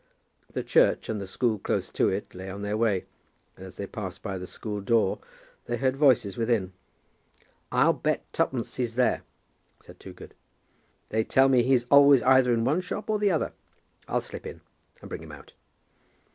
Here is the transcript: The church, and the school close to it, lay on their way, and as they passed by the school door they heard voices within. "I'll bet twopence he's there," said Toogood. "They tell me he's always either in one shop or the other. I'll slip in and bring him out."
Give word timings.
The 0.51 0.63
church, 0.63 1.09
and 1.09 1.21
the 1.21 1.27
school 1.27 1.59
close 1.59 1.91
to 1.91 2.09
it, 2.09 2.33
lay 2.33 2.49
on 2.49 2.63
their 2.63 2.75
way, 2.75 3.05
and 3.55 3.63
as 3.63 3.75
they 3.75 3.85
passed 3.85 4.23
by 4.23 4.39
the 4.39 4.47
school 4.47 4.81
door 4.81 5.19
they 5.65 5.77
heard 5.77 5.95
voices 5.95 6.37
within. 6.37 6.73
"I'll 7.71 7.93
bet 7.93 8.23
twopence 8.33 8.77
he's 8.77 8.95
there," 8.95 9.21
said 9.79 9.99
Toogood. 9.99 10.33
"They 11.09 11.23
tell 11.23 11.49
me 11.49 11.61
he's 11.61 11.83
always 11.91 12.23
either 12.23 12.51
in 12.51 12.65
one 12.65 12.81
shop 12.81 13.11
or 13.11 13.19
the 13.19 13.29
other. 13.29 13.53
I'll 14.07 14.21
slip 14.21 14.47
in 14.47 14.61
and 15.01 15.07
bring 15.09 15.21
him 15.21 15.31
out." 15.31 15.53